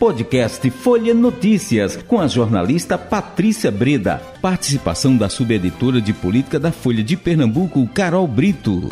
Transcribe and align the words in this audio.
Podcast 0.00 0.70
Folha 0.70 1.12
Notícias, 1.12 1.94
com 1.94 2.18
a 2.18 2.26
jornalista 2.26 2.96
Patrícia 2.96 3.70
Breda. 3.70 4.16
Participação 4.40 5.14
da 5.14 5.28
subeditora 5.28 6.00
de 6.00 6.14
política 6.14 6.58
da 6.58 6.72
Folha 6.72 7.04
de 7.04 7.18
Pernambuco, 7.18 7.86
Carol 7.88 8.26
Brito. 8.26 8.88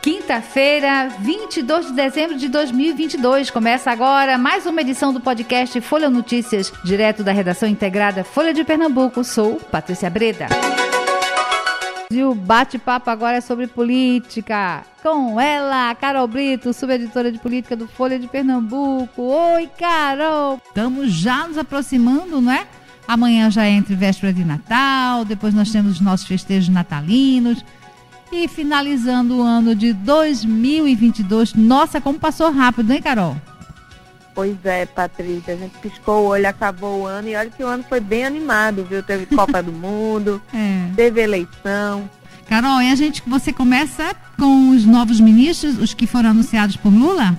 Quinta-feira, 0.00 1.10
22 1.20 1.88
de 1.88 1.92
dezembro 1.92 2.38
de 2.38 2.48
2022. 2.48 3.50
Começa 3.50 3.90
agora 3.90 4.38
mais 4.38 4.64
uma 4.64 4.80
edição 4.80 5.12
do 5.12 5.20
podcast 5.20 5.78
Folha 5.82 6.08
Notícias, 6.08 6.72
direto 6.82 7.22
da 7.22 7.32
redação 7.32 7.68
integrada 7.68 8.24
Folha 8.24 8.54
de 8.54 8.64
Pernambuco. 8.64 9.22
Sou 9.22 9.56
Patrícia 9.56 10.08
Breda. 10.08 10.46
E 12.12 12.24
o 12.24 12.34
bate-papo 12.34 13.08
agora 13.08 13.36
é 13.36 13.40
sobre 13.40 13.68
política. 13.68 14.82
Com 15.00 15.40
ela, 15.40 15.94
Carol 15.94 16.26
Brito, 16.26 16.72
subeditora 16.72 17.30
de 17.30 17.38
política 17.38 17.76
do 17.76 17.86
Folha 17.86 18.18
de 18.18 18.26
Pernambuco. 18.26 19.22
Oi, 19.22 19.70
Carol! 19.78 20.60
Estamos 20.66 21.12
já 21.12 21.46
nos 21.46 21.56
aproximando, 21.56 22.40
não 22.40 22.50
é? 22.50 22.66
Amanhã 23.06 23.48
já 23.48 23.64
é 23.64 23.70
entre 23.70 23.94
véspera 23.94 24.32
de 24.32 24.44
Natal, 24.44 25.24
depois 25.24 25.54
nós 25.54 25.70
temos 25.70 25.92
os 25.92 26.00
nossos 26.00 26.26
festejos 26.26 26.68
natalinos. 26.68 27.64
E 28.32 28.48
finalizando 28.48 29.38
o 29.38 29.42
ano 29.42 29.76
de 29.76 29.92
2022. 29.92 31.54
Nossa, 31.54 32.00
como 32.00 32.18
passou 32.18 32.50
rápido, 32.50 32.92
hein, 32.92 33.02
Carol? 33.02 33.36
Pois 34.34 34.56
é, 34.64 34.86
Patrícia, 34.86 35.54
a 35.54 35.56
gente 35.56 35.76
piscou 35.78 36.24
o 36.24 36.28
olho, 36.28 36.48
acabou 36.48 37.02
o 37.02 37.06
ano 37.06 37.28
e 37.28 37.36
olha 37.36 37.50
que 37.50 37.62
o 37.62 37.66
ano 37.66 37.84
foi 37.88 38.00
bem 38.00 38.24
animado, 38.24 38.84
viu? 38.84 39.02
Teve 39.02 39.26
Copa 39.34 39.62
do 39.62 39.72
Mundo, 39.72 40.40
é. 40.54 40.94
teve 40.94 41.20
eleição. 41.20 42.08
Carol, 42.48 42.82
e 42.82 42.90
a 42.90 42.94
gente, 42.94 43.22
você 43.26 43.52
começa 43.52 44.14
com 44.36 44.70
os 44.70 44.84
novos 44.84 45.20
ministros, 45.20 45.78
os 45.78 45.94
que 45.94 46.06
foram 46.06 46.30
anunciados 46.30 46.76
por 46.76 46.92
Lula? 46.92 47.38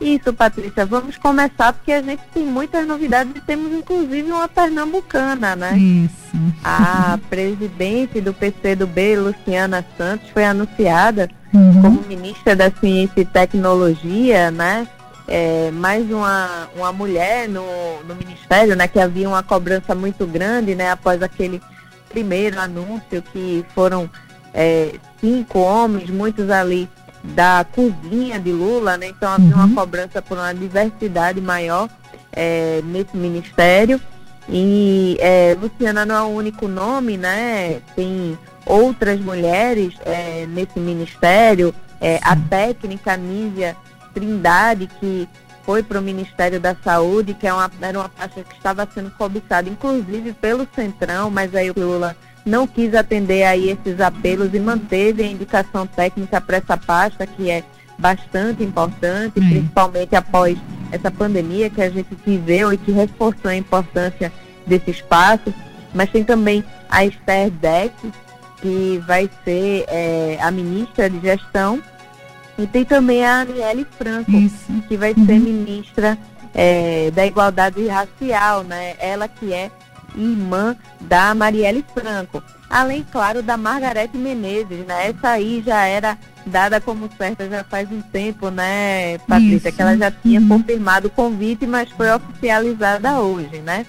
Isso, 0.00 0.32
Patrícia, 0.32 0.86
vamos 0.86 1.16
começar 1.16 1.72
porque 1.72 1.92
a 1.92 2.02
gente 2.02 2.22
tem 2.32 2.44
muitas 2.44 2.86
novidades 2.86 3.32
e 3.34 3.40
temos 3.40 3.72
inclusive 3.72 4.30
uma 4.30 4.48
pernambucana, 4.48 5.56
né? 5.56 5.76
Isso. 5.76 6.36
A 6.62 7.18
presidente 7.28 8.20
do 8.20 8.32
PCdoB, 8.32 9.16
Luciana 9.16 9.84
Santos, 9.96 10.30
foi 10.30 10.44
anunciada 10.44 11.28
uhum. 11.52 11.82
como 11.82 12.02
ministra 12.08 12.54
da 12.54 12.70
Ciência 12.70 13.20
e 13.20 13.24
Tecnologia, 13.24 14.50
né? 14.50 14.86
É, 15.28 15.70
mais 15.70 16.10
uma, 16.10 16.68
uma 16.74 16.92
mulher 16.92 17.48
no, 17.48 18.02
no 18.04 18.14
Ministério, 18.14 18.74
né, 18.74 18.88
que 18.88 18.98
havia 18.98 19.28
uma 19.28 19.42
cobrança 19.42 19.94
muito 19.94 20.26
grande, 20.26 20.74
né, 20.74 20.90
após 20.90 21.22
aquele 21.22 21.60
primeiro 22.08 22.58
anúncio 22.58 23.22
que 23.32 23.64
foram 23.74 24.08
é, 24.54 24.94
cinco 25.20 25.58
homens, 25.58 26.08
muitos 26.08 26.48
ali 26.50 26.88
da 27.22 27.66
cozinha 27.70 28.40
de 28.40 28.50
Lula, 28.50 28.96
né, 28.96 29.08
então 29.08 29.30
havia 29.30 29.54
uhum. 29.54 29.64
uma 29.64 29.74
cobrança 29.74 30.22
por 30.22 30.38
uma 30.38 30.54
diversidade 30.54 31.40
maior 31.40 31.88
é, 32.32 32.80
nesse 32.84 33.16
ministério. 33.16 34.00
E 34.48 35.18
é, 35.20 35.54
Luciana 35.60 36.06
não 36.06 36.14
é 36.14 36.22
o 36.22 36.28
único 36.28 36.66
nome, 36.66 37.18
né? 37.18 37.82
Tem 37.94 38.38
outras 38.64 39.20
mulheres 39.20 39.92
é, 40.06 40.46
nesse 40.46 40.78
ministério. 40.80 41.74
É, 42.00 42.18
a 42.22 42.34
técnica 42.34 43.14
Nízia 43.14 43.76
Trindade, 44.18 44.88
que 44.98 45.28
foi 45.64 45.82
para 45.82 45.98
o 45.98 46.02
Ministério 46.02 46.58
da 46.58 46.74
Saúde, 46.82 47.34
que 47.34 47.46
é 47.46 47.52
uma, 47.52 47.70
era 47.80 47.98
uma 47.98 48.08
pasta 48.08 48.42
que 48.42 48.56
estava 48.56 48.88
sendo 48.92 49.10
cobiçada, 49.12 49.68
inclusive 49.68 50.32
pelo 50.32 50.66
Centrão, 50.74 51.30
mas 51.30 51.54
aí 51.54 51.70
o 51.70 51.74
Lula 51.76 52.16
não 52.44 52.66
quis 52.66 52.94
atender 52.94 53.44
aí 53.44 53.70
esses 53.70 54.00
apelos 54.00 54.52
e 54.54 54.58
manteve 54.58 55.22
a 55.22 55.26
indicação 55.26 55.86
técnica 55.86 56.40
para 56.40 56.56
essa 56.56 56.76
pasta, 56.76 57.26
que 57.26 57.50
é 57.50 57.62
bastante 57.98 58.64
importante, 58.64 59.38
hum. 59.38 59.48
principalmente 59.48 60.16
após 60.16 60.58
essa 60.90 61.10
pandemia 61.10 61.68
que 61.68 61.82
a 61.82 61.90
gente 61.90 62.16
viveu 62.26 62.72
e 62.72 62.78
que 62.78 62.90
reforçou 62.90 63.50
a 63.50 63.56
importância 63.56 64.32
desse 64.66 64.90
espaço. 64.90 65.52
Mas 65.94 66.10
tem 66.10 66.24
também 66.24 66.64
a 66.88 67.04
Esther 67.04 67.50
Deck, 67.50 67.94
que 68.60 69.02
vai 69.06 69.28
ser 69.44 69.84
é, 69.88 70.38
a 70.40 70.50
ministra 70.50 71.08
de 71.10 71.20
Gestão, 71.20 71.82
e 72.58 72.66
tem 72.66 72.84
também 72.84 73.24
a 73.24 73.42
Aniele 73.42 73.86
Franco, 73.96 74.32
Isso. 74.32 74.66
que 74.88 74.96
vai 74.96 75.14
uhum. 75.16 75.26
ser 75.26 75.38
ministra 75.38 76.18
é, 76.52 77.10
da 77.12 77.24
Igualdade 77.24 77.86
Racial, 77.86 78.64
né? 78.64 78.94
Ela 78.98 79.28
que 79.28 79.52
é 79.52 79.70
irmã 80.16 80.76
da 81.00 81.34
Marielle 81.34 81.84
Franco. 81.94 82.42
Além, 82.68 83.06
claro, 83.10 83.42
da 83.42 83.56
Margarete 83.56 84.16
Menezes, 84.16 84.84
né? 84.86 85.08
Essa 85.08 85.30
aí 85.30 85.62
já 85.64 85.84
era 85.86 86.18
dada 86.44 86.80
como 86.80 87.08
certa 87.16 87.48
já 87.48 87.62
faz 87.62 87.90
um 87.92 88.00
tempo, 88.00 88.50
né, 88.50 89.18
Patrícia? 89.18 89.68
Isso. 89.68 89.76
Que 89.76 89.82
ela 89.82 89.96
já 89.96 90.10
tinha 90.10 90.40
uhum. 90.40 90.48
confirmado 90.48 91.06
o 91.06 91.10
convite, 91.10 91.66
mas 91.66 91.90
foi 91.92 92.10
oficializada 92.10 93.20
hoje, 93.20 93.58
né? 93.60 93.86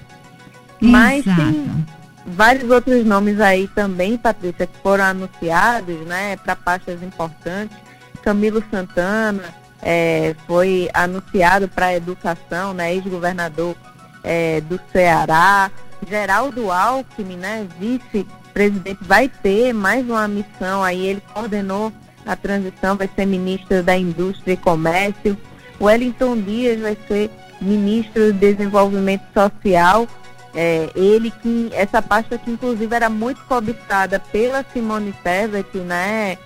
Mas 0.79 1.25
tem 1.25 1.85
vários 2.25 2.69
outros 2.69 3.03
nomes 3.05 3.41
aí 3.41 3.67
também, 3.67 4.17
Patrícia, 4.17 4.67
que 4.67 4.77
foram 4.81 5.03
anunciados, 5.05 5.99
né, 6.05 6.37
para 6.37 6.55
pastas 6.55 7.01
importantes. 7.01 7.75
Camilo 8.21 8.63
Santana 8.69 9.53
é, 9.81 10.35
foi 10.45 10.89
anunciado 10.93 11.67
para 11.67 11.87
a 11.87 11.95
educação, 11.95 12.73
né, 12.73 12.93
ex-governador 12.93 13.75
é, 14.23 14.61
do 14.61 14.79
Ceará. 14.91 15.71
Geraldo 16.07 16.71
Alckmin, 16.71 17.37
né, 17.37 17.67
vice-presidente, 17.79 18.99
vai 19.01 19.27
ter 19.27 19.73
mais 19.73 20.05
uma 20.05 20.27
missão 20.27 20.83
aí, 20.83 21.05
ele 21.05 21.23
coordenou 21.33 21.91
a 22.25 22.35
transição, 22.35 22.95
vai 22.95 23.09
ser 23.15 23.25
ministro 23.25 23.83
da 23.83 23.97
Indústria 23.97 24.53
e 24.53 24.57
Comércio. 24.57 25.37
Wellington 25.81 26.37
Dias 26.41 26.79
vai 26.79 26.97
ser 27.07 27.31
ministro 27.61 28.33
do 28.33 28.33
Desenvolvimento 28.33 29.23
Social. 29.33 30.07
É, 30.55 30.89
ele 30.95 31.31
que, 31.31 31.69
essa 31.73 32.01
pasta 32.01 32.37
que 32.37 32.49
inclusive 32.51 32.93
era 32.93 33.09
muito 33.09 33.39
cobiçada 33.45 34.19
pela 34.19 34.65
Simone 34.73 35.13
Tebet, 35.23 35.77
né, 35.77 36.37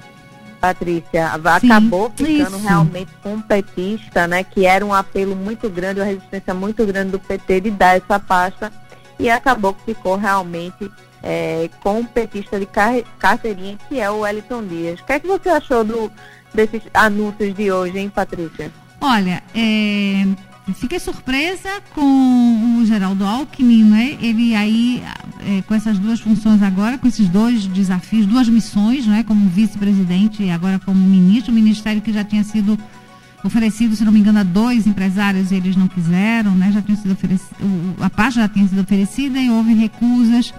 Patrícia, 0.63 1.27
acabou 1.27 2.09
ficando 2.15 2.55
isso. 2.55 2.65
realmente 2.65 3.11
com 3.21 3.33
um 3.33 3.41
petista, 3.41 4.25
né? 4.29 4.45
Que 4.45 4.65
era 4.65 4.85
um 4.85 4.93
apelo 4.93 5.35
muito 5.35 5.69
grande, 5.69 5.99
uma 5.99 6.05
resistência 6.05 6.53
muito 6.53 6.85
grande 6.85 7.11
do 7.11 7.19
PT 7.19 7.59
de 7.59 7.71
dar 7.71 7.97
essa 7.97 8.17
pasta 8.17 8.71
e 9.19 9.29
acabou 9.29 9.73
que 9.73 9.93
ficou 9.93 10.15
realmente 10.15 10.89
é, 11.21 11.69
com 11.81 11.99
um 11.99 12.05
petista 12.05 12.57
de 12.57 12.65
carteirinha, 13.19 13.77
que 13.89 13.99
é 13.99 14.09
o 14.09 14.19
Wellington 14.19 14.63
Dias. 14.63 15.01
O 15.01 15.03
que 15.03 15.11
é 15.11 15.19
que 15.19 15.27
você 15.27 15.49
achou 15.49 15.83
do, 15.83 16.09
desses 16.53 16.81
anúncios 16.93 17.53
de 17.53 17.69
hoje, 17.69 17.99
hein, 17.99 18.09
Patrícia? 18.09 18.71
Olha, 19.01 19.43
é, 19.53 20.25
Fiquei 20.71 20.97
surpresa 20.97 21.81
com 21.93 22.77
o 22.79 22.85
Geraldo 22.85 23.25
Alckmin, 23.25 23.83
né? 23.83 24.17
Ele 24.21 24.55
aí, 24.55 25.03
é, 25.45 25.61
com 25.63 25.75
essas 25.75 25.99
duas 25.99 26.21
funções 26.21 26.63
agora, 26.63 26.97
com 26.97 27.05
esses 27.05 27.27
dois 27.27 27.65
desafios, 27.67 28.25
duas 28.25 28.47
missões, 28.47 29.05
né? 29.05 29.23
Como 29.23 29.49
vice-presidente 29.49 30.41
e 30.41 30.49
agora 30.49 30.79
como 30.79 30.97
ministro, 30.99 31.51
o 31.51 31.55
ministério 31.55 32.01
que 32.01 32.13
já 32.13 32.23
tinha 32.23 32.45
sido 32.45 32.79
oferecido, 33.43 33.93
se 33.93 34.05
não 34.05 34.11
me 34.11 34.21
engano, 34.21 34.39
a 34.39 34.43
dois 34.43 34.87
empresários 34.87 35.51
e 35.51 35.55
eles 35.55 35.75
não 35.75 35.89
quiseram, 35.89 36.51
né? 36.51 36.71
Já 36.71 36.81
tinha 36.81 36.95
sido 36.95 37.11
oferecido, 37.11 37.55
a 37.99 38.09
parte 38.09 38.35
já 38.35 38.47
tinha 38.47 38.65
sido 38.65 38.79
oferecida 38.81 39.39
e 39.39 39.49
houve 39.49 39.73
recusas. 39.73 40.53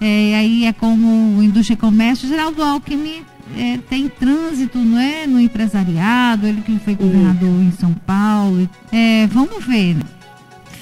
É, 0.00 0.34
aí 0.34 0.64
é 0.64 0.72
como 0.72 1.42
Indústria 1.42 1.74
e 1.74 1.76
Comércio, 1.76 2.26
Geraldo 2.26 2.62
Alckmin 2.62 3.22
é, 3.56 3.78
tem 3.88 4.08
trânsito 4.08 4.78
não 4.78 4.98
é, 4.98 5.26
no 5.26 5.40
empresariado, 5.40 6.46
ele 6.46 6.62
que 6.62 6.78
foi 6.78 6.94
governador 6.94 7.60
em 7.62 7.72
São 7.72 7.92
Paulo. 7.92 8.68
É, 8.92 9.26
vamos 9.28 9.64
ver. 9.64 9.96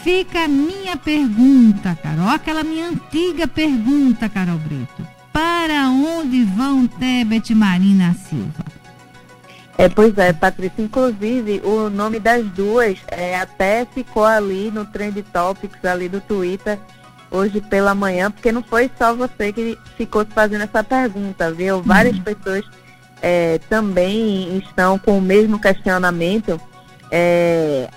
Fica 0.03 0.45
a 0.45 0.49
minha 0.49 0.97
pergunta, 0.97 1.97
Carol, 2.03 2.29
aquela 2.29 2.65
minha 2.65 2.89
antiga 2.89 3.47
pergunta, 3.47 4.29
Carol 4.29 4.59
Brito. 4.59 5.07
Para 5.33 5.91
onde 5.91 6.43
vão 6.45 6.87
Tebet 6.87 7.55
Marina 7.55 8.15
Silva? 8.15 8.65
É, 9.77 9.89
pois 9.89 10.17
é, 10.19 10.33
Patrícia. 10.33 10.83
Inclusive, 10.83 11.61
o 11.65 11.89
nome 11.89 12.19
das 12.19 12.45
duas 12.47 12.99
é, 13.09 13.39
até 13.39 13.87
ficou 13.87 14.25
ali 14.25 14.71
no 14.71 14.85
Trend 14.85 15.23
Topics 15.33 15.85
ali 15.85 16.09
do 16.09 16.21
Twitter 16.21 16.79
hoje 17.31 17.61
pela 17.61 17.95
manhã, 17.95 18.31
porque 18.31 18.51
não 18.51 18.63
foi 18.63 18.91
só 18.99 19.15
você 19.15 19.53
que 19.53 19.79
ficou 19.97 20.25
fazendo 20.27 20.63
essa 20.63 20.83
pergunta, 20.83 21.53
viu? 21.53 21.83
Várias 21.83 22.17
uhum. 22.17 22.23
pessoas 22.23 22.65
é, 23.23 23.59
também 23.69 24.59
estão 24.59 24.99
com 24.99 25.19
o 25.19 25.23
mesmo 25.23 25.61
questionamento. 25.61 26.61
É, 27.11 27.89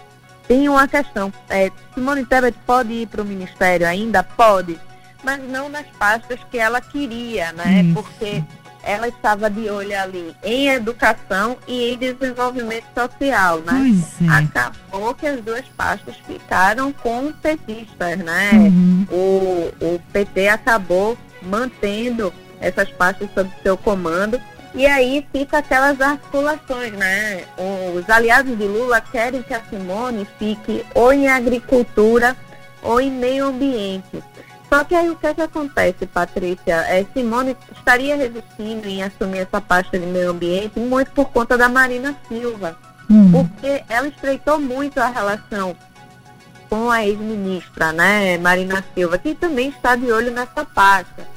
tem 0.47 0.69
uma 0.69 0.87
questão, 0.87 1.31
é, 1.49 1.71
Simone 1.93 2.25
Tebet 2.25 2.57
pode 2.65 2.91
ir 2.91 3.07
para 3.07 3.21
o 3.21 3.25
Ministério 3.25 3.87
ainda? 3.87 4.21
Pode, 4.23 4.79
mas 5.23 5.41
não 5.49 5.69
nas 5.69 5.87
pastas 5.97 6.39
que 6.51 6.57
ela 6.57 6.81
queria, 6.81 7.51
né? 7.53 7.81
Uhum. 7.81 7.93
Porque 7.93 8.43
ela 8.83 9.07
estava 9.07 9.49
de 9.49 9.69
olho 9.69 9.97
ali 9.99 10.35
em 10.43 10.69
educação 10.69 11.57
e 11.67 11.91
em 11.91 11.97
desenvolvimento 11.97 12.85
social, 12.93 13.59
né? 13.59 13.91
É. 14.21 14.29
Acabou 14.29 15.15
que 15.15 15.25
as 15.25 15.41
duas 15.41 15.65
pastas 15.69 16.15
ficaram 16.27 16.91
com 16.91 17.31
petistas, 17.31 18.17
né? 18.17 18.51
Uhum. 18.53 19.07
O, 19.09 19.85
o 19.85 20.01
PT 20.11 20.49
acabou 20.49 21.17
mantendo 21.41 22.33
essas 22.59 22.89
pastas 22.91 23.29
sob 23.33 23.49
seu 23.61 23.77
comando 23.77 24.39
E 24.73 24.87
aí 24.87 25.25
fica 25.31 25.59
aquelas 25.59 25.99
articulações, 26.01 26.93
né? 26.93 27.43
Os 27.95 28.09
aliados 28.09 28.57
de 28.57 28.63
Lula 28.63 28.99
querem 28.99 29.41
que 29.41 29.53
a 29.53 29.61
Simone 29.69 30.27
fique 30.39 30.85
ou 30.95 31.13
em 31.13 31.27
agricultura 31.27 32.35
ou 32.81 32.99
em 32.99 33.11
meio 33.11 33.45
ambiente. 33.45 34.23
Só 34.73 34.83
que 34.83 34.95
aí 34.95 35.07
o 35.07 35.15
que, 35.15 35.27
é 35.27 35.35
que 35.35 35.41
acontece, 35.43 36.07
Patrícia? 36.07 36.77
É, 36.87 37.05
Simone 37.13 37.55
estaria 37.77 38.15
resistindo 38.15 38.87
em 38.87 39.03
assumir 39.03 39.41
essa 39.41 39.61
pasta 39.61 39.99
de 39.99 40.05
meio 40.07 40.31
ambiente 40.31 40.79
muito 40.79 41.11
por 41.11 41.29
conta 41.29 41.55
da 41.55 41.69
Marina 41.69 42.15
Silva. 42.27 42.75
Hum. 43.07 43.31
Porque 43.31 43.83
ela 43.87 44.07
estreitou 44.07 44.59
muito 44.59 44.97
a 44.97 45.09
relação 45.09 45.75
com 46.67 46.89
a 46.89 47.05
ex-ministra, 47.05 47.91
né, 47.91 48.35
Marina 48.39 48.83
Silva, 48.95 49.19
que 49.19 49.35
também 49.35 49.69
está 49.69 49.95
de 49.95 50.11
olho 50.11 50.31
nessa 50.31 50.65
pasta. 50.65 51.27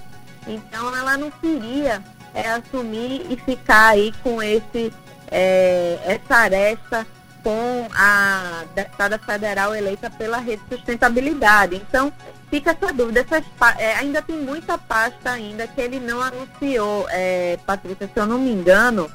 Então 0.46 0.96
ela 0.96 1.18
não 1.18 1.30
queria 1.30 2.02
é, 2.32 2.52
assumir 2.52 3.26
e 3.28 3.36
ficar 3.36 3.88
aí 3.88 4.14
com 4.22 4.42
esse, 4.42 4.90
é, 5.30 5.98
essa 6.06 6.36
aresta 6.36 7.06
com 7.42 7.86
a 7.94 8.64
deputada 8.74 9.18
federal 9.18 9.74
eleita 9.74 10.08
pela 10.08 10.38
Rede 10.38 10.62
Sustentabilidade. 10.70 11.76
Então, 11.76 12.10
fica 12.50 12.70
essa 12.70 12.92
dúvida. 12.92 13.20
Essas, 13.20 13.44
é, 13.78 13.94
ainda 13.96 14.22
tem 14.22 14.36
muita 14.36 14.78
pasta 14.78 15.30
ainda 15.30 15.66
que 15.66 15.80
ele 15.80 16.00
não 16.00 16.20
anunciou, 16.20 17.06
é, 17.10 17.58
Patrícia, 17.66 18.10
se 18.12 18.18
eu 18.18 18.26
não 18.26 18.38
me 18.38 18.50
engano, 18.50 19.10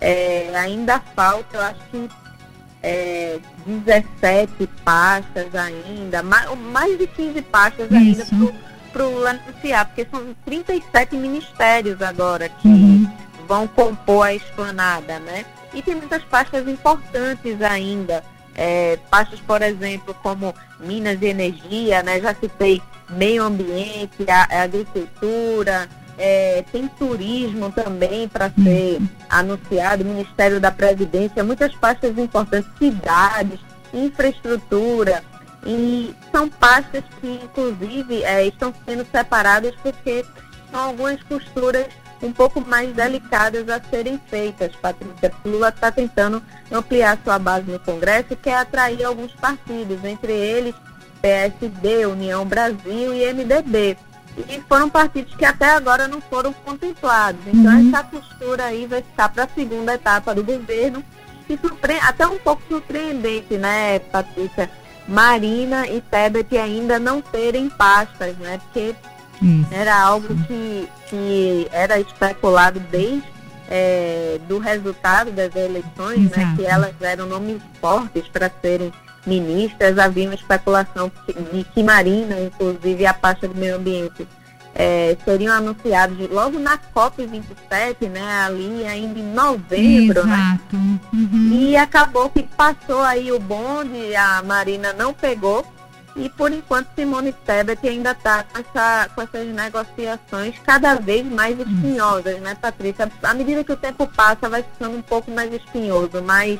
é, 0.00 0.50
ainda 0.56 1.00
falta, 1.14 1.56
eu 1.56 1.62
acho 1.62 1.80
que 1.90 2.08
é, 2.82 3.38
17 3.66 4.66
pastas 4.84 5.54
ainda, 5.54 6.22
mais, 6.22 6.50
mais 6.58 6.98
de 6.98 7.06
15 7.06 7.42
pastas 7.42 7.92
ainda 7.92 8.24
para 8.92 9.06
o 9.06 9.26
anunciar, 9.26 9.86
porque 9.86 10.06
são 10.10 10.34
37 10.44 11.16
ministérios 11.16 12.02
agora 12.02 12.48
que 12.48 12.68
uhum. 12.68 13.08
vão 13.46 13.66
compor 13.68 14.26
a 14.26 14.34
esplanada, 14.34 15.18
né? 15.20 15.44
E 15.72 15.80
tem 15.82 15.94
muitas 15.94 16.24
pastas 16.24 16.66
importantes 16.66 17.62
ainda. 17.62 18.24
É, 18.62 18.98
pastas, 19.10 19.40
por 19.40 19.62
exemplo, 19.62 20.14
como 20.22 20.54
Minas 20.78 21.16
e 21.22 21.26
Energia, 21.28 22.02
né? 22.02 22.20
Já 22.20 22.34
citei 22.34 22.82
meio 23.08 23.42
ambiente, 23.42 24.26
a, 24.28 24.58
a 24.58 24.62
agricultura, 24.64 25.88
é, 26.18 26.62
tem 26.70 26.86
turismo 26.86 27.72
também 27.72 28.28
para 28.28 28.50
ser 28.50 29.00
anunciado, 29.30 30.04
Ministério 30.04 30.60
da 30.60 30.70
Previdência, 30.70 31.42
muitas 31.42 31.74
pastas 31.74 32.18
importantes, 32.18 32.70
cidades, 32.78 33.58
infraestrutura, 33.94 35.24
e 35.64 36.14
são 36.30 36.46
pastas 36.46 37.02
que, 37.20 37.40
inclusive, 37.42 38.22
é, 38.24 38.46
estão 38.46 38.74
sendo 38.84 39.06
separadas 39.10 39.74
porque 39.82 40.22
são 40.70 40.80
algumas 40.80 41.22
costuras 41.22 41.86
um 42.22 42.32
pouco 42.32 42.60
mais 42.60 42.92
delicadas 42.94 43.68
a 43.68 43.80
serem 43.80 44.20
feitas. 44.28 44.74
Patrícia 44.76 45.32
Lula 45.44 45.68
está 45.68 45.90
tentando 45.90 46.42
ampliar 46.70 47.18
sua 47.24 47.38
base 47.38 47.70
no 47.70 47.78
Congresso 47.78 48.32
e 48.32 48.36
quer 48.36 48.56
atrair 48.56 49.04
alguns 49.04 49.32
partidos, 49.34 50.04
entre 50.04 50.32
eles 50.32 50.74
PSD, 51.22 52.06
União 52.06 52.44
Brasil 52.44 53.14
e 53.14 53.32
MDB. 53.32 53.96
E 54.48 54.60
foram 54.68 54.88
partidos 54.88 55.34
que 55.34 55.44
até 55.44 55.70
agora 55.70 56.06
não 56.06 56.20
foram 56.20 56.52
contemplados. 56.52 57.40
Então 57.46 57.72
uhum. 57.72 57.88
essa 57.88 58.04
costura 58.04 58.64
aí 58.66 58.86
vai 58.86 59.02
ficar 59.02 59.28
para 59.28 59.44
a 59.44 59.48
segunda 59.48 59.94
etapa 59.94 60.34
do 60.34 60.44
governo, 60.44 61.04
e 61.48 61.58
até 62.00 62.26
um 62.28 62.38
pouco 62.38 62.62
surpreendente, 62.68 63.58
né, 63.58 63.98
Patrícia? 63.98 64.70
Marina 65.08 65.88
e 65.88 66.00
Tebet 66.00 66.56
ainda 66.56 67.00
não 67.00 67.20
terem 67.20 67.68
pastas, 67.68 68.36
né? 68.36 68.60
Porque 68.62 68.94
Isso. 69.42 69.68
era 69.72 70.00
algo 70.00 70.28
que, 70.46 70.88
que 71.08 71.68
era 71.72 71.98
especulado 71.98 72.80
desde 72.90 73.22
é, 73.68 74.40
do 74.48 74.58
resultado 74.58 75.30
das 75.30 75.54
eleições, 75.54 76.26
Exato. 76.26 76.38
né? 76.38 76.54
Que 76.56 76.64
elas 76.66 76.94
eram 77.00 77.26
nomes 77.26 77.62
fortes 77.80 78.26
para 78.28 78.50
serem 78.60 78.92
ministras. 79.24 79.96
Havia 79.98 80.26
uma 80.26 80.34
especulação 80.34 81.10
de 81.52 81.64
que 81.64 81.82
Marina, 81.82 82.40
inclusive 82.40 83.06
a 83.06 83.14
pasta 83.14 83.46
do 83.46 83.54
meio 83.54 83.76
ambiente, 83.76 84.26
é, 84.74 85.16
seriam 85.24 85.54
anunciados 85.54 86.16
logo 86.30 86.58
na 86.58 86.78
COP27, 86.78 88.08
né, 88.08 88.44
ali 88.44 88.86
ainda 88.86 89.18
em 89.18 89.32
novembro, 89.32 90.26
né? 90.26 90.58
Exato. 90.58 90.76
né? 90.76 91.00
Uhum. 91.12 91.48
E 91.52 91.76
acabou 91.76 92.30
que 92.30 92.42
passou 92.42 93.02
aí 93.02 93.32
o 93.32 93.38
bonde, 93.38 94.14
a 94.14 94.42
Marina 94.42 94.92
não 94.92 95.12
pegou, 95.12 95.66
e 96.16 96.28
por 96.28 96.52
enquanto 96.52 96.88
Simone 96.94 97.32
Tebet 97.32 97.86
ainda 97.86 98.12
está 98.12 98.44
com, 98.44 98.58
essa, 98.58 99.08
com 99.14 99.22
essas 99.22 99.46
negociações 99.48 100.54
cada 100.64 100.94
vez 100.96 101.24
mais 101.24 101.58
espinhosas, 101.58 102.34
uhum. 102.34 102.40
né, 102.40 102.54
Patrícia? 102.54 103.10
À 103.22 103.34
medida 103.34 103.62
que 103.62 103.72
o 103.72 103.76
tempo 103.76 104.06
passa, 104.06 104.48
vai 104.48 104.62
ficando 104.62 104.96
um 104.96 105.02
pouco 105.02 105.30
mais 105.30 105.52
espinhoso, 105.52 106.22
mas. 106.22 106.58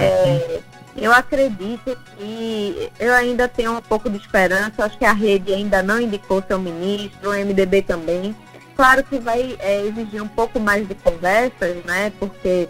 É, 0.00 0.60
eu 0.96 1.12
acredito 1.12 1.96
que 2.16 2.90
eu 2.98 3.14
ainda 3.14 3.48
tenho 3.48 3.76
um 3.76 3.82
pouco 3.82 4.08
de 4.08 4.16
esperança. 4.16 4.84
Acho 4.84 4.98
que 4.98 5.04
a 5.04 5.12
rede 5.12 5.52
ainda 5.52 5.82
não 5.82 6.00
indicou 6.00 6.42
seu 6.46 6.58
ministro, 6.58 7.30
o 7.30 7.34
MDB 7.34 7.82
também. 7.82 8.34
Claro 8.76 9.02
que 9.02 9.18
vai 9.18 9.56
é, 9.58 9.86
exigir 9.86 10.22
um 10.22 10.28
pouco 10.28 10.60
mais 10.60 10.86
de 10.86 10.94
conversas, 10.94 11.84
né? 11.84 12.12
Porque, 12.20 12.68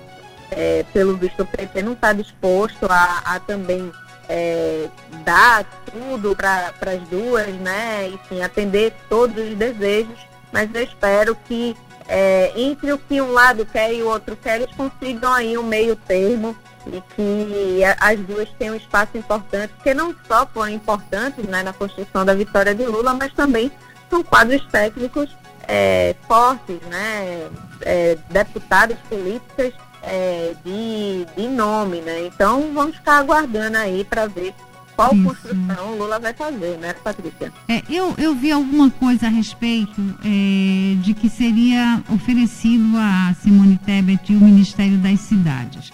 é, 0.51 0.83
pelo 0.93 1.17
visto, 1.19 1.43
o 1.43 1.47
PT 1.47 1.83
não 1.83 1.93
está 1.93 2.15
disposto 2.15 2.87
a, 2.89 3.23
a 3.25 3.41
também 3.41 3.93
é, 4.29 4.89
dar 5.25 5.65
tudo 5.91 6.37
para 6.37 6.73
as 6.93 7.09
duas, 7.09 7.49
né? 7.57 8.09
Enfim, 8.09 8.43
atender 8.43 8.93
todos 9.09 9.37
os 9.37 9.55
desejos. 9.57 10.19
Mas 10.53 10.69
eu 10.75 10.83
espero 10.83 11.35
que 11.47 11.77
é, 12.09 12.53
entre 12.57 12.93
o 12.93 12.99
que 12.99 13.21
um 13.21 13.33
lado 13.33 13.67
quer 13.67 13.93
e 13.93 14.03
o 14.03 14.09
outro 14.09 14.37
quer, 14.37 14.61
eles 14.61 14.75
consigam 14.75 15.33
aí 15.33 15.57
um 15.59 15.63
meio 15.63 15.95
termo 15.95 16.57
e 16.87 17.03
que 17.15 17.81
as 18.01 18.19
duas 18.21 18.49
têm 18.59 18.71
um 18.71 18.77
espaço 18.77 19.17
importante, 19.17 19.73
porque 19.75 19.93
não 19.93 20.15
só 20.27 20.47
foram 20.47 20.71
importantes 20.71 21.45
né, 21.45 21.63
na 21.63 21.73
construção 21.73 22.25
da 22.25 22.33
vitória 22.33 22.75
de 22.75 22.85
Lula, 22.85 23.13
mas 23.13 23.33
também 23.35 23.71
são 24.09 24.23
quadros 24.23 24.65
técnicos 24.69 25.37
é, 25.67 26.15
fortes, 26.27 26.81
né, 26.89 27.47
é, 27.83 28.17
deputadas 28.31 28.99
políticas 29.09 29.75
é, 30.09 30.55
de, 30.65 31.27
de 31.37 31.49
nome. 31.49 32.01
Né? 32.01 32.27
Então 32.27 32.73
vamos 32.75 32.97
ficar 32.97 33.19
aguardando 33.19 33.77
aí 33.77 34.05
para 34.05 34.27
ver 34.27 34.55
qual 34.99 35.15
Isso. 35.15 35.23
construção 35.23 35.97
Lula 35.97 36.19
vai 36.19 36.35
fazer, 36.35 36.77
né, 36.79 36.93
Patrícia? 36.93 37.53
É, 37.69 37.85
eu, 37.89 38.17
eu 38.19 38.35
vi 38.35 38.51
alguma 38.51 38.91
coisa 38.91 39.27
a 39.27 39.31
respeito 39.31 40.01
é, 40.25 40.97
de 41.01 41.15
que 41.15 41.31
seria 41.31 42.03
oferecido 42.13 42.99
a 42.99 43.33
Simone 43.41 43.79
Tebet 43.79 44.35
o 44.35 44.41
Ministério 44.41 44.99
das 44.99 45.21
Cidades. 45.21 45.93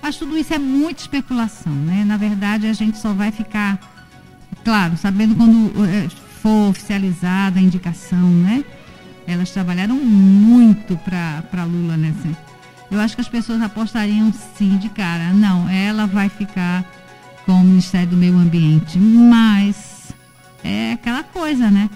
Mas 0.00 0.16
tudo 0.16 0.38
isso 0.38 0.54
é 0.54 0.58
muita 0.58 1.02
especulação, 1.02 1.72
né? 1.72 2.02
Na 2.06 2.16
verdade, 2.16 2.66
a 2.66 2.72
gente 2.72 2.96
só 2.96 3.12
vai 3.12 3.30
ficar, 3.30 3.78
claro, 4.64 4.96
sabendo 4.96 5.34
quando 5.34 5.84
eh, 5.84 6.08
for 6.40 6.70
oficializada 6.70 7.58
a 7.58 7.62
indicação, 7.62 8.30
né? 8.30 8.64
Elas 9.26 9.50
trabalharam 9.50 9.96
muito 9.96 10.96
para 10.98 11.64
Lula 11.64 11.96
nessa. 11.96 12.28
Eu 12.90 13.00
acho 13.00 13.14
que 13.14 13.20
as 13.20 13.28
pessoas 13.28 13.60
apostariam 13.62 14.32
sim 14.56 14.76
de 14.76 14.88
cara. 14.88 15.32
Não, 15.32 15.68
ela 15.68 16.06
vai 16.06 16.28
ficar 16.28 16.84
com 17.44 17.52
o 17.52 17.64
Ministério 17.64 18.08
do 18.08 18.16
Meio 18.16 18.38
Ambiente. 18.38 18.98
Mas 18.98 20.12
é 20.62 20.92
aquela 20.92 21.22
coisa, 21.22 21.70
né? 21.70 21.88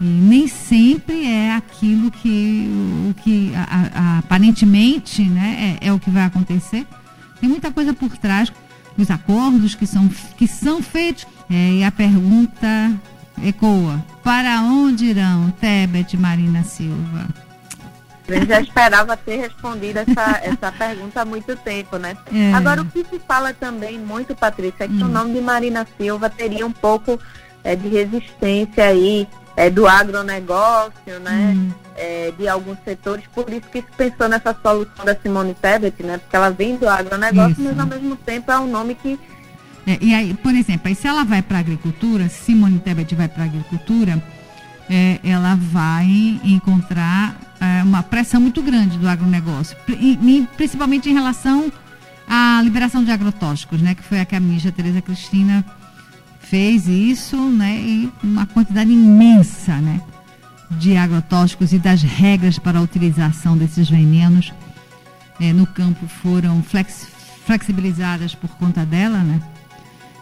E 0.00 0.04
nem 0.04 0.48
sempre 0.48 1.26
é 1.26 1.54
aquilo 1.54 2.10
que, 2.10 2.70
o 3.10 3.14
que 3.22 3.52
a, 3.54 3.90
a, 3.94 4.18
aparentemente 4.18 5.22
né, 5.22 5.78
é, 5.80 5.88
é 5.88 5.92
o 5.92 5.98
que 5.98 6.10
vai 6.10 6.24
acontecer. 6.24 6.86
Tem 7.38 7.48
muita 7.48 7.70
coisa 7.70 7.92
por 7.92 8.16
trás 8.16 8.50
dos 8.96 9.10
acordos 9.10 9.74
que 9.74 9.86
são, 9.86 10.08
que 10.36 10.46
são 10.46 10.82
feitos. 10.82 11.26
É, 11.50 11.74
e 11.74 11.84
a 11.84 11.90
pergunta 11.90 12.92
ecoa: 13.44 14.02
para 14.22 14.62
onde 14.62 15.06
irão 15.06 15.50
Tebet 15.60 16.14
e 16.14 16.18
Marina 16.18 16.62
Silva? 16.62 17.28
Eu 18.34 18.46
já 18.46 18.60
esperava 18.60 19.16
ter 19.16 19.36
respondido 19.36 19.98
essa, 19.98 20.40
essa 20.42 20.72
pergunta 20.72 21.22
há 21.22 21.24
muito 21.24 21.56
tempo, 21.56 21.96
né? 21.96 22.16
É. 22.32 22.52
Agora, 22.54 22.82
o 22.82 22.84
que 22.86 23.04
se 23.04 23.18
fala 23.20 23.52
também 23.52 23.98
muito, 23.98 24.34
Patrícia, 24.34 24.84
é 24.84 24.88
que 24.88 24.94
hum. 24.94 25.06
o 25.06 25.08
nome 25.08 25.34
de 25.34 25.40
Marina 25.40 25.86
Silva 25.98 26.30
teria 26.30 26.66
um 26.66 26.72
pouco 26.72 27.18
é, 27.64 27.76
de 27.76 27.88
resistência 27.88 28.84
aí 28.84 29.28
é, 29.56 29.68
do 29.68 29.86
agronegócio, 29.86 31.20
né? 31.22 31.54
Hum. 31.56 31.70
É, 31.96 32.32
de 32.38 32.48
alguns 32.48 32.78
setores, 32.82 33.24
por 33.34 33.50
isso 33.50 33.68
que 33.70 33.82
se 33.82 33.92
pensou 33.94 34.26
nessa 34.26 34.56
solução 34.62 35.04
da 35.04 35.14
Simone 35.14 35.54
Tebet, 35.54 36.02
né? 36.02 36.16
Porque 36.16 36.34
ela 36.34 36.50
vem 36.50 36.76
do 36.76 36.88
agronegócio, 36.88 37.52
isso. 37.52 37.62
mas 37.62 37.78
ao 37.78 37.86
mesmo 37.86 38.16
tempo 38.16 38.50
é 38.50 38.58
um 38.58 38.66
nome 38.66 38.94
que. 38.94 39.18
É, 39.86 39.98
e 40.00 40.14
aí, 40.14 40.32
por 40.34 40.54
exemplo, 40.54 40.88
aí 40.88 40.94
se 40.94 41.06
ela 41.06 41.24
vai 41.24 41.42
para 41.42 41.58
a 41.58 41.60
agricultura, 41.60 42.28
se 42.28 42.44
Simone 42.44 42.78
Tebet 42.78 43.14
vai 43.14 43.28
para 43.28 43.42
a 43.42 43.46
agricultura, 43.46 44.22
é, 44.90 45.20
ela 45.22 45.54
vai 45.54 46.40
encontrar 46.42 47.40
é, 47.60 47.82
uma 47.84 48.02
pressão 48.02 48.40
muito 48.40 48.60
grande 48.60 48.98
do 48.98 49.08
agronegócio, 49.08 49.76
principalmente 50.56 51.08
em 51.08 51.14
relação 51.14 51.72
à 52.28 52.60
liberação 52.62 53.04
de 53.04 53.12
agrotóxicos, 53.12 53.80
né? 53.80 53.94
Que 53.94 54.02
foi 54.02 54.20
a 54.20 54.24
que 54.24 54.34
a 54.34 54.40
ministra 54.40 54.72
Tereza 54.72 55.00
Cristina 55.00 55.64
fez 56.40 56.88
isso, 56.88 57.36
né, 57.36 57.78
e 57.80 58.12
uma 58.24 58.44
quantidade 58.44 58.90
imensa, 58.90 59.76
né, 59.76 60.00
de 60.72 60.96
agrotóxicos 60.96 61.72
e 61.72 61.78
das 61.78 62.02
regras 62.02 62.58
para 62.58 62.80
a 62.80 62.82
utilização 62.82 63.56
desses 63.56 63.88
venenos 63.88 64.52
é, 65.40 65.52
no 65.52 65.64
campo 65.64 66.08
foram 66.08 66.60
flex, 66.60 67.06
flexibilizadas 67.46 68.34
por 68.34 68.50
conta 68.50 68.84
dela, 68.84 69.18
né? 69.18 69.40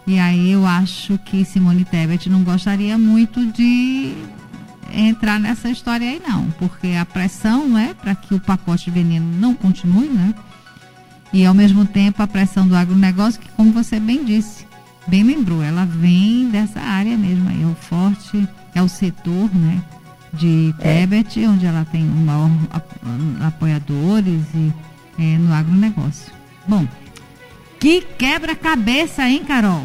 E 0.07 0.19
aí 0.19 0.51
eu 0.53 0.67
acho 0.67 1.19
que 1.19 1.45
Simone 1.45 1.85
Tebet 1.85 2.31
não 2.31 2.43
gostaria 2.43 2.97
muito 2.97 3.45
de 3.47 4.15
entrar 5.01 5.39
nessa 5.39 5.69
história 5.71 6.09
aí 6.09 6.21
não, 6.27 6.51
porque 6.59 6.89
a 7.01 7.05
pressão, 7.05 7.69
né, 7.69 7.95
para 8.01 8.15
que 8.15 8.35
o 8.35 8.41
pacote 8.41 8.87
de 8.87 8.91
veneno 8.91 9.27
não 9.39 9.55
continue, 9.55 10.09
né? 10.09 10.35
E 11.33 11.45
ao 11.45 11.55
mesmo 11.55 11.85
tempo 11.85 12.23
a 12.23 12.27
pressão 12.27 12.67
do 12.67 12.75
agronegócio, 12.75 13.41
que 13.41 13.49
como 13.51 13.71
você 13.71 14.01
bem 14.01 14.25
disse, 14.25 14.67
bem 15.07 15.23
lembrou, 15.23 15.63
ela 15.63 15.85
vem 15.85 16.49
dessa 16.49 16.81
área 16.81 17.17
mesmo 17.17 17.49
aí, 17.49 17.63
é 17.63 17.67
o 17.67 17.75
forte, 17.75 18.49
é 18.75 18.83
o 18.83 18.89
setor, 18.89 19.55
né, 19.55 19.83
de 20.33 20.75
Tebet, 20.79 21.43
é. 21.43 21.49
onde 21.49 21.67
ela 21.67 21.85
tem 21.85 22.05
um 22.05 22.25
maior 22.25 22.51
apoiadores 23.41 24.43
e 24.55 24.73
é, 25.19 25.39
no 25.39 25.53
agronegócio. 25.53 26.33
Bom, 26.67 26.87
que 27.79 28.01
quebra-cabeça, 28.01 29.29
hein, 29.29 29.45
Carol? 29.45 29.85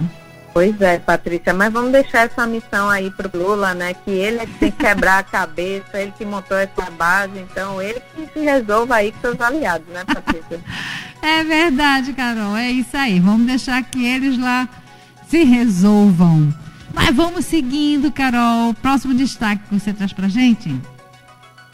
Pois 0.53 0.79
é, 0.81 0.99
Patrícia, 0.99 1.51
mas 1.51 1.73
vamos 1.73 1.91
deixar 1.91 2.27
essa 2.27 2.45
missão 2.45 2.87
aí 2.87 3.09
pro 3.09 3.29
Lula, 3.35 3.73
né? 3.73 3.95
Que 3.95 4.11
ele 4.11 4.37
é 4.37 4.45
que 4.45 4.53
tem 4.53 4.71
que 4.71 4.77
quebrar 4.77 5.17
a 5.17 5.23
cabeça, 5.23 5.99
ele 5.99 6.13
que 6.15 6.23
montou 6.23 6.55
essa 6.55 6.91
base, 6.91 7.39
então 7.39 7.81
ele 7.81 7.99
que 8.15 8.29
se 8.31 8.39
resolva 8.39 8.97
aí 8.97 9.11
com 9.11 9.21
seus 9.21 9.41
aliados, 9.41 9.87
né, 9.87 10.03
Patrícia? 10.05 10.61
é 11.23 11.43
verdade, 11.43 12.13
Carol, 12.13 12.55
é 12.55 12.69
isso 12.69 12.95
aí. 12.95 13.19
Vamos 13.19 13.47
deixar 13.47 13.81
que 13.81 14.05
eles 14.05 14.37
lá 14.37 14.69
se 15.27 15.43
resolvam. 15.43 16.53
Mas 16.93 17.15
vamos 17.15 17.45
seguindo, 17.45 18.11
Carol. 18.11 18.75
Próximo 18.75 19.15
destaque 19.15 19.63
que 19.67 19.79
você 19.79 19.91
traz 19.91 20.13
pra 20.13 20.27
gente? 20.27 20.79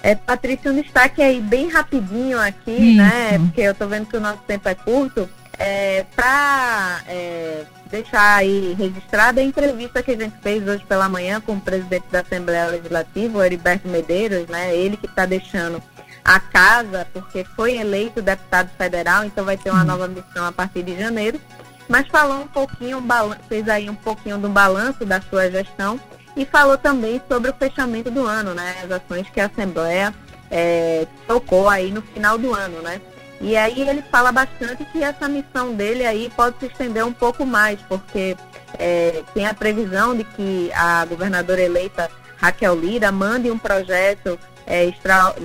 É, 0.02 0.16
Patrícia, 0.16 0.72
um 0.72 0.82
destaque 0.82 1.22
aí 1.22 1.42
bem 1.42 1.70
rapidinho 1.70 2.40
aqui, 2.40 2.96
né? 2.96 3.32
isso. 3.32 3.40
né? 3.40 3.40
Porque 3.40 3.62
eu 3.62 3.76
tô 3.76 3.88
vendo 3.88 4.08
que 4.08 4.18
o 4.18 4.22
nosso 4.22 4.40
tempo 4.48 4.68
é 4.68 4.76
curto. 4.76 5.30
É, 5.62 6.06
para 6.16 7.02
é, 7.06 7.66
deixar 7.92 8.38
aí 8.38 8.74
registrada 8.80 9.42
a 9.42 9.44
entrevista 9.44 10.02
que 10.02 10.12
a 10.12 10.18
gente 10.18 10.38
fez 10.42 10.66
hoje 10.66 10.86
pela 10.86 11.10
manhã 11.10 11.42
com 11.42 11.54
o 11.54 11.60
presidente 11.60 12.06
da 12.10 12.22
Assembleia 12.22 12.68
Legislativa, 12.68 13.38
o 13.38 13.44
Heriberto 13.44 13.88
Medeiros, 13.90 14.48
né? 14.48 14.74
Ele 14.74 14.96
que 14.96 15.06
está 15.06 15.26
deixando 15.26 15.84
a 16.24 16.40
casa, 16.40 17.06
porque 17.12 17.44
foi 17.44 17.76
eleito 17.76 18.22
deputado 18.22 18.70
federal, 18.78 19.26
então 19.26 19.44
vai 19.44 19.58
ter 19.58 19.70
uma 19.70 19.84
nova 19.84 20.08
missão 20.08 20.46
a 20.46 20.52
partir 20.52 20.84
de 20.84 20.98
janeiro. 20.98 21.42
Mas 21.90 22.08
falou 22.08 22.44
um 22.44 22.48
pouquinho, 22.48 23.04
fez 23.50 23.68
aí 23.68 23.90
um 23.90 23.96
pouquinho 23.96 24.38
do 24.38 24.48
balanço 24.48 25.04
da 25.06 25.20
sua 25.20 25.50
gestão 25.50 26.00
e 26.40 26.46
falou 26.46 26.78
também 26.78 27.22
sobre 27.28 27.52
o 27.52 27.54
fechamento 27.54 28.10
do 28.10 28.26
ano, 28.26 28.54
né? 28.54 28.78
As 28.82 28.90
ações 28.90 29.30
que 29.30 29.42
a 29.42 29.48
Assembleia 29.48 30.16
é, 30.50 31.06
tocou 31.28 31.68
aí 31.68 31.92
no 31.92 32.02
final 32.02 32.38
do 32.38 32.54
ano, 32.54 32.82
né? 32.82 33.02
E 33.42 33.58
aí 33.58 33.82
ele 33.82 34.02
fala 34.04 34.32
bastante 34.32 34.86
que 34.86 35.04
essa 35.04 35.28
missão 35.28 35.74
dele 35.74 36.06
aí 36.06 36.32
pode 36.34 36.58
se 36.58 36.68
estender 36.68 37.06
um 37.06 37.12
pouco 37.12 37.46
mais, 37.46 37.78
porque 37.90 38.38
é, 38.78 39.22
tem 39.34 39.48
a 39.48 39.54
previsão 39.54 40.16
de 40.16 40.24
que 40.24 40.72
a 40.74 41.04
governadora 41.04 41.62
eleita 41.62 42.10
Raquel 42.38 42.76
Lira 42.76 43.12
mande 43.12 43.52
um 43.52 43.60
projeto 43.60 44.40
é, 44.66 44.86
extra, 44.86 45.36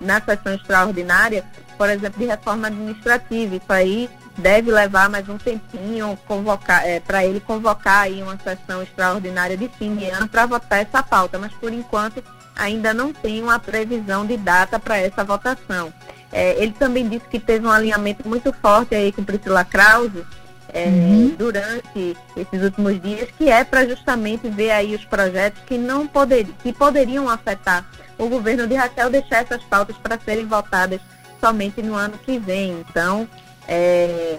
na 0.00 0.20
sessão 0.20 0.54
extraordinária, 0.54 1.44
por 1.76 1.90
exemplo, 1.90 2.20
de 2.20 2.26
reforma 2.26 2.68
administrativa. 2.68 3.56
Isso 3.56 3.72
aí 3.72 4.08
deve 4.36 4.70
levar 4.70 5.08
mais 5.08 5.28
um 5.28 5.38
tempinho 5.38 6.18
convocar 6.26 6.86
é, 6.86 7.00
para 7.00 7.24
ele 7.24 7.40
convocar 7.40 8.02
aí 8.02 8.22
uma 8.22 8.38
sessão 8.38 8.82
extraordinária 8.82 9.56
de 9.56 9.68
fim 9.68 9.94
de 9.94 10.06
ano 10.10 10.28
para 10.28 10.46
votar 10.46 10.80
essa 10.80 11.02
pauta, 11.02 11.38
mas 11.38 11.52
por 11.52 11.72
enquanto 11.72 12.22
ainda 12.56 12.94
não 12.94 13.12
tem 13.12 13.42
uma 13.42 13.58
previsão 13.58 14.26
de 14.26 14.36
data 14.36 14.78
para 14.78 14.98
essa 14.98 15.24
votação. 15.24 15.92
É, 16.32 16.60
ele 16.60 16.72
também 16.72 17.08
disse 17.08 17.26
que 17.28 17.38
teve 17.38 17.66
um 17.66 17.70
alinhamento 17.70 18.28
muito 18.28 18.52
forte 18.52 18.94
aí 18.94 19.12
com 19.12 19.22
Priscila 19.22 19.64
Krause 19.64 20.24
é, 20.72 20.86
uhum. 20.86 21.34
durante 21.38 22.16
esses 22.36 22.62
últimos 22.62 23.00
dias, 23.00 23.28
que 23.38 23.48
é 23.48 23.62
para 23.62 23.86
justamente 23.86 24.48
ver 24.48 24.72
aí 24.72 24.94
os 24.94 25.04
projetos 25.04 25.62
que 25.64 25.78
não 25.78 26.06
poder, 26.06 26.46
que 26.62 26.72
poderiam 26.72 27.28
afetar 27.28 27.86
o 28.18 28.28
governo 28.28 28.66
de 28.66 28.74
Raquel, 28.74 29.10
deixar 29.10 29.42
essas 29.42 29.62
pautas 29.62 29.96
para 29.96 30.18
serem 30.18 30.46
votadas 30.46 31.00
somente 31.40 31.80
no 31.82 31.94
ano 31.94 32.18
que 32.18 32.38
vem. 32.38 32.84
Então, 32.88 33.28
está 33.64 33.72
é, 33.72 34.38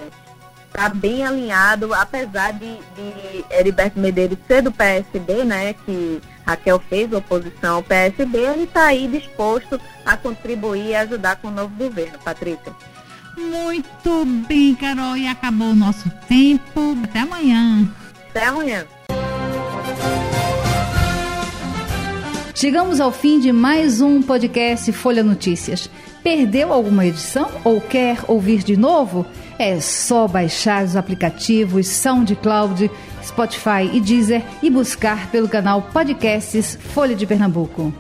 tá 0.72 0.90
bem 0.90 1.26
alinhado, 1.26 1.94
apesar 1.94 2.54
de, 2.54 2.78
de 2.96 3.46
Heriberto 3.50 4.00
Medeiros 4.00 4.38
ser 4.48 4.62
do 4.62 4.72
PSB, 4.72 5.44
né, 5.44 5.74
que 5.86 6.22
Raquel 6.46 6.80
fez 6.90 7.12
oposição 7.12 7.78
ao 7.78 7.84
PSB, 7.84 8.38
ele 8.38 8.64
está 8.64 8.88
aí 8.88 9.08
disposto 9.08 9.80
a 10.06 10.16
contribuir 10.16 10.88
e 10.88 10.96
ajudar 10.96 11.38
com 11.38 11.48
o 11.48 11.52
novo 11.52 11.76
governo. 11.76 12.18
Patrícia. 12.24 12.74
Muito 13.38 14.26
bem, 14.48 14.76
Carol, 14.76 15.18
e 15.18 15.28
acabou 15.28 15.72
o 15.72 15.76
nosso 15.76 16.10
tempo. 16.28 16.98
Até 17.04 17.20
amanhã. 17.20 17.90
Até 18.30 18.46
amanhã. 18.46 18.86
Chegamos 22.54 23.02
ao 23.02 23.12
fim 23.12 23.40
de 23.40 23.52
mais 23.52 24.00
um 24.00 24.22
podcast 24.22 24.90
Folha 24.94 25.22
Notícias. 25.22 25.90
Perdeu 26.26 26.74
alguma 26.74 27.06
edição 27.06 27.52
ou 27.64 27.80
quer 27.80 28.18
ouvir 28.28 28.64
de 28.64 28.76
novo? 28.76 29.28
É 29.60 29.80
só 29.80 30.28
baixar 30.28 30.84
os 30.84 30.96
aplicativos 30.96 31.88
SoundCloud, 31.88 32.90
Spotify 33.24 33.92
e 33.94 34.00
Deezer 34.00 34.42
e 34.64 34.72
buscar 34.72 35.30
pelo 35.30 35.48
canal 35.48 35.84
Podcasts 35.94 36.80
Folha 36.82 37.14
de 37.16 37.28
Pernambuco. 37.28 37.94